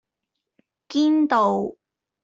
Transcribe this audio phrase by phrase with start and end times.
[0.89, 1.75] 堅道